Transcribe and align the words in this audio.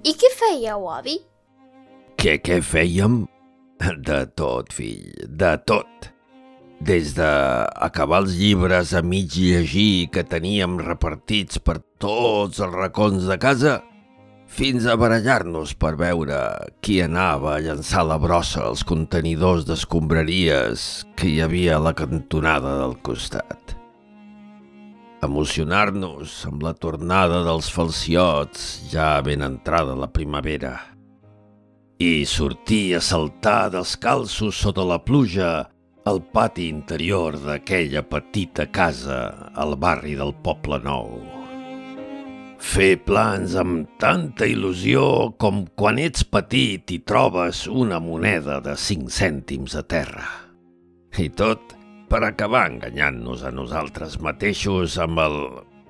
I 0.00 0.14
què 0.16 0.30
fèieu, 0.32 0.86
avi? 0.88 1.18
Què, 2.20 2.38
què 2.40 2.60
fèiem? 2.64 3.24
De 4.06 4.22
tot, 4.36 4.72
fill, 4.72 5.10
de 5.28 5.50
tot. 5.68 6.08
Des 6.80 7.12
de 7.16 7.28
acabar 7.84 8.22
els 8.24 8.38
llibres 8.40 8.94
a 8.96 9.02
mig 9.04 9.36
llegir 9.36 10.08
que 10.14 10.24
teníem 10.24 10.78
repartits 10.80 11.60
per 11.60 11.78
tots 12.00 12.62
els 12.64 12.76
racons 12.76 13.28
de 13.28 13.36
casa, 13.40 13.74
fins 14.48 14.88
a 14.88 14.96
barallar-nos 15.00 15.74
per 15.76 15.92
veure 16.00 16.38
qui 16.80 17.02
anava 17.04 17.54
a 17.54 17.60
llançar 17.64 18.06
la 18.08 18.16
brossa 18.20 18.64
als 18.70 18.86
contenidors 18.88 19.68
d'escombraries 19.68 20.88
que 21.16 21.28
hi 21.28 21.42
havia 21.44 21.76
a 21.76 21.84
la 21.90 21.94
cantonada 21.96 22.78
del 22.80 22.96
costat 23.04 23.79
emocionar-nos 25.22 26.46
amb 26.48 26.62
la 26.64 26.72
tornada 26.72 27.42
dels 27.44 27.68
falciots 27.72 28.70
ja 28.92 29.18
ben 29.24 29.44
entrada 29.44 29.96
la 29.98 30.08
primavera 30.08 30.78
i 32.00 32.24
sortir 32.24 32.94
a 32.96 33.00
saltar 33.04 33.68
descalços 33.74 34.56
sota 34.56 34.86
la 34.88 34.96
pluja 35.04 35.50
al 36.08 36.22
pati 36.32 36.70
interior 36.72 37.36
d'aquella 37.36 38.00
petita 38.08 38.64
casa 38.72 39.50
al 39.52 39.76
barri 39.76 40.14
del 40.16 40.32
Poble 40.40 40.78
Nou. 40.80 41.10
Fer 42.60 42.94
plans 43.04 43.52
amb 43.60 43.88
tanta 44.00 44.48
il·lusió 44.48 45.02
com 45.40 45.66
quan 45.76 46.00
ets 46.00 46.24
petit 46.24 46.88
i 46.96 46.98
trobes 47.04 47.66
una 47.68 48.00
moneda 48.00 48.62
de 48.64 48.76
cinc 48.80 49.12
cèntims 49.12 49.76
a 49.76 49.84
terra. 49.84 50.24
I 51.20 51.28
tot 51.36 51.76
per 52.10 52.24
acabar 52.26 52.66
enganyant-nos 52.66 53.44
a 53.46 53.52
nosaltres 53.54 54.18
mateixos 54.18 54.98
amb 54.98 55.22
el 55.22 55.36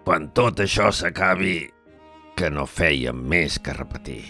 quan 0.05 0.29
tot 0.37 0.61
això 0.61 0.91
s'acabi 0.93 1.57
que 2.37 2.51
no 2.53 2.67
fèiem 2.69 3.17
més 3.33 3.57
que 3.61 3.73
repetir. 3.77 4.25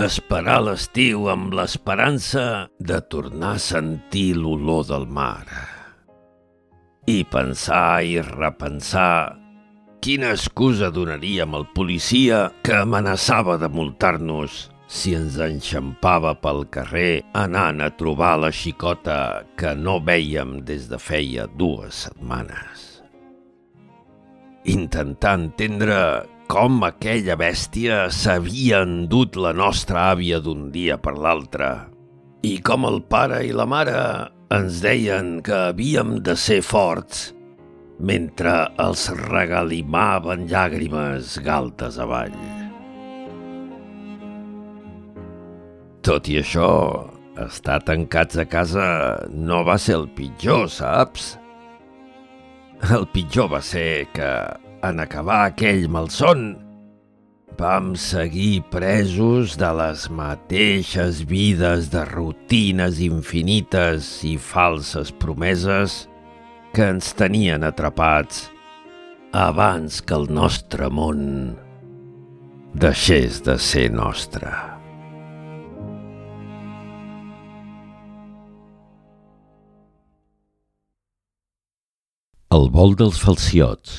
Esperar 0.00 0.60
l'estiu 0.64 1.28
amb 1.32 1.52
l'esperança 1.56 2.44
de 2.78 3.00
tornar 3.12 3.56
a 3.58 3.62
sentir 3.62 4.32
l'olor 4.38 4.86
del 4.88 5.06
mar. 5.10 5.44
I 7.10 7.24
pensar 7.28 8.00
i 8.06 8.20
repensar 8.24 9.36
quina 10.00 10.30
excusa 10.32 10.88
donaríem 10.94 11.56
al 11.56 11.66
policia 11.74 12.46
que 12.64 12.76
amenaçava 12.78 13.58
de 13.60 13.68
multar-nos 13.68 14.68
si 14.90 15.14
ens 15.14 15.36
enxampava 15.38 16.32
pel 16.42 16.64
carrer 16.74 17.22
anant 17.38 17.78
a 17.84 17.92
trobar 17.94 18.34
la 18.42 18.50
xicota 18.50 19.46
que 19.56 19.70
no 19.78 20.00
vèiem 20.02 20.58
des 20.66 20.88
de 20.90 20.98
feia 20.98 21.46
dues 21.46 22.04
setmanes. 22.08 22.88
Intentar 24.66 25.36
entendre 25.38 26.00
com 26.50 26.82
aquella 26.82 27.36
bèstia 27.38 28.08
s'havia 28.10 28.82
endut 28.82 29.38
la 29.38 29.54
nostra 29.54 30.10
àvia 30.10 30.40
d'un 30.42 30.68
dia 30.74 30.98
per 30.98 31.14
l'altre 31.14 31.70
i 32.42 32.56
com 32.64 32.88
el 32.88 32.98
pare 33.06 33.44
i 33.46 33.54
la 33.54 33.68
mare 33.70 34.00
ens 34.50 34.80
deien 34.82 35.36
que 35.46 35.68
havíem 35.70 36.18
de 36.26 36.34
ser 36.34 36.58
forts 36.66 37.28
mentre 38.00 38.56
els 38.82 39.06
regalimaven 39.28 40.48
llàgrimes 40.50 41.36
galtes 41.46 42.00
avall. 42.02 42.59
Tot 46.00 46.30
i 46.32 46.38
això, 46.40 46.70
estar 47.44 47.80
tancats 47.84 48.38
a 48.40 48.46
casa 48.48 48.86
no 49.28 49.60
va 49.66 49.76
ser 49.76 49.98
el 49.98 50.08
pitjor, 50.16 50.64
saps? 50.72 51.34
El 52.96 53.04
pitjor 53.12 53.50
va 53.52 53.60
ser 53.60 54.06
que, 54.14 54.30
en 54.88 55.02
acabar 55.04 55.42
aquell 55.50 55.84
malson, 55.92 56.54
vam 57.60 57.92
seguir 58.00 58.62
presos 58.72 59.58
de 59.60 59.68
les 59.76 60.06
mateixes 60.08 61.20
vides 61.28 61.90
de 61.92 62.06
rutines 62.08 63.02
infinites 63.04 64.08
i 64.24 64.38
falses 64.40 65.12
promeses 65.12 66.06
que 66.72 66.88
ens 66.94 67.12
tenien 67.18 67.66
atrapats 67.68 68.46
abans 69.36 70.00
que 70.00 70.16
el 70.16 70.30
nostre 70.32 70.88
món 70.88 71.22
deixés 72.72 73.44
de 73.44 73.60
ser 73.60 73.90
nostre. 73.92 74.79
El 82.50 82.64
vol 82.74 82.96
dels 82.98 83.18
falciots, 83.22 83.90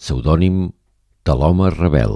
pseudònim 0.00 0.60
de 1.28 1.34
l'home 1.36 1.66
rebel. 1.74 2.14